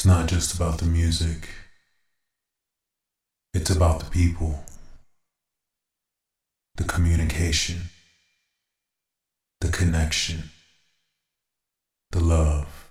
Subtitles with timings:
[0.00, 1.50] It's not just about the music,
[3.52, 4.64] it's about the people,
[6.76, 7.90] the communication,
[9.60, 10.44] the connection,
[12.12, 12.90] the love.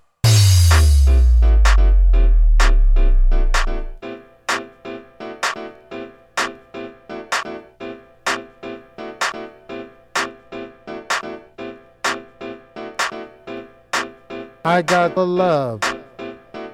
[14.63, 15.98] I got the love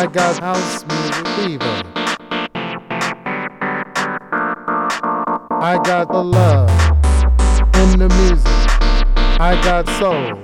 [0.00, 1.82] I got house music fever.
[5.60, 6.70] I got the love
[7.74, 8.46] in the music.
[9.38, 10.38] I got soul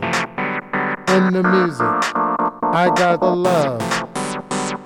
[1.17, 1.97] in the music.
[2.65, 3.81] I got the love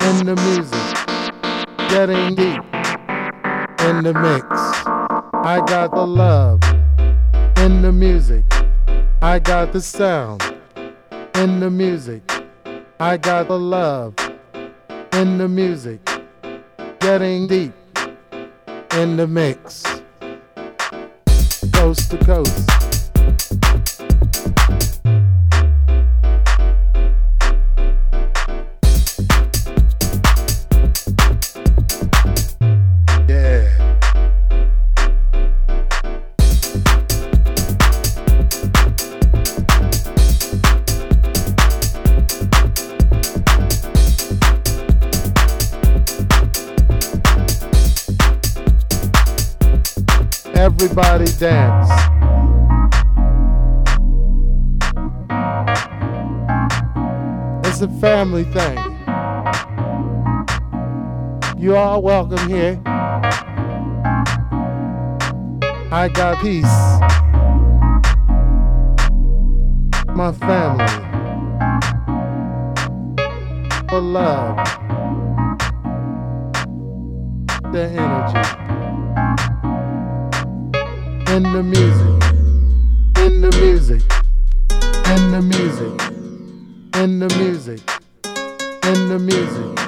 [0.03, 1.89] in the music.
[1.89, 2.63] Getting deep
[3.89, 4.45] in the mix.
[5.43, 6.63] I got the love
[7.57, 8.45] in the music.
[9.21, 10.41] I got the sound
[11.35, 12.21] in the music.
[13.01, 14.15] I got the love
[15.13, 15.99] in the music,
[16.99, 17.73] getting deep
[18.95, 19.83] in the mix,
[21.73, 22.90] coast to coast.
[50.61, 51.89] Everybody dance.
[57.65, 58.77] It's a family thing.
[61.57, 62.79] You are welcome here.
[65.91, 66.63] I got peace.
[70.15, 70.85] My family.
[73.89, 74.80] For love.
[81.31, 82.23] In the music,
[83.23, 84.01] in the music,
[85.07, 85.93] in the music,
[86.97, 87.79] in the music,
[88.83, 89.79] in the music,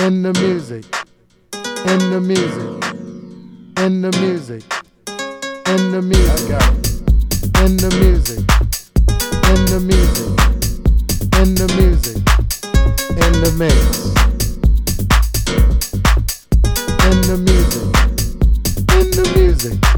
[0.00, 0.84] in the music,
[1.86, 2.82] in the music,
[3.78, 4.64] in the music,
[5.62, 6.34] in the music,
[7.62, 8.42] in the music,
[9.54, 10.28] in the music,
[11.38, 12.18] in the music,
[13.22, 13.76] in the mix,
[17.06, 17.86] in the music,
[18.98, 19.97] in the music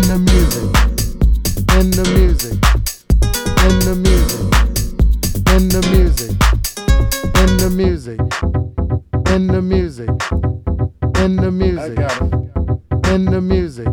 [0.00, 0.70] in the music,
[1.76, 2.56] in the music,
[3.66, 4.40] in the music,
[5.52, 6.30] in the music,
[7.40, 8.20] in the music,
[9.30, 10.08] in the music,
[11.20, 11.98] in the music,
[13.12, 13.88] in the music,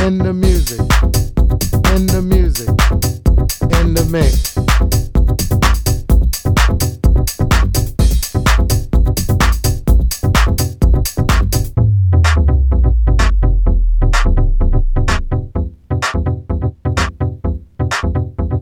[0.00, 0.80] in the music,
[1.92, 2.68] in the music,
[3.80, 4.53] in the mix.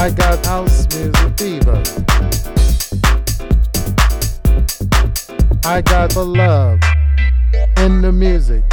[0.00, 1.82] I got house music fever.
[5.62, 6.80] I got the love
[7.76, 8.64] in the music.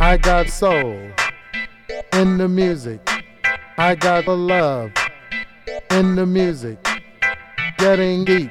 [0.00, 1.12] I got soul
[2.12, 3.08] in the music.
[3.78, 4.90] I got the love
[5.92, 6.84] in the music.
[7.76, 8.50] Getting deep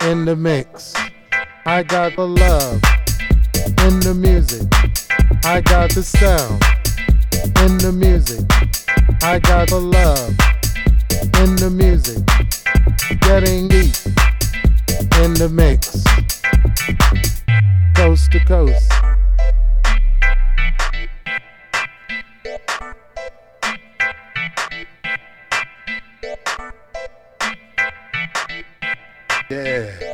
[0.00, 0.92] in the mix.
[1.66, 2.82] I got the love
[3.86, 4.66] in the music.
[5.44, 6.60] I got the sound
[7.64, 8.44] in the music.
[9.22, 10.49] I got the love
[11.22, 12.24] in the music.
[13.20, 13.94] getting deep
[15.22, 16.04] in the mix,
[17.94, 18.90] coast to coast.
[29.50, 30.09] Yeah.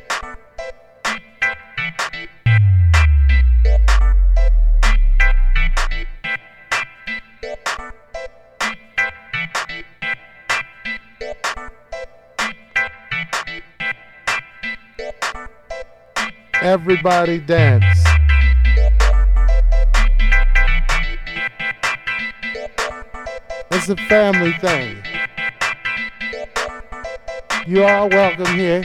[16.67, 17.85] Everybody dance.
[23.71, 24.97] It's a family thing.
[27.69, 28.85] You are welcome here.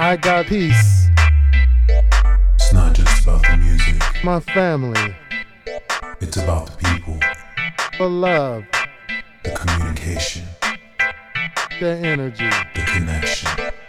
[0.00, 1.10] I got peace,
[2.56, 5.16] It's not just about the music, my family,
[6.20, 7.20] it's about the people,
[7.98, 8.64] the love,
[9.44, 10.42] the communication,
[11.78, 12.50] the energy.
[12.74, 13.85] the connection.